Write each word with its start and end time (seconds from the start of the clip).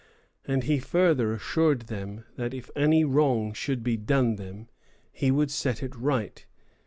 And 0.47 0.63
he 0.63 0.79
further 0.79 1.31
assured 1.31 1.81
them 1.83 2.23
that 2.35 2.55
if 2.55 2.71
any 2.75 3.03
wrong 3.05 3.53
should 3.53 3.83
be 3.83 3.97
done 3.97 4.35
them, 4.37 4.67
he 5.11 5.29
would 5.29 5.51
set 5.51 5.83
it 5.83 5.95
right. 5.95 6.43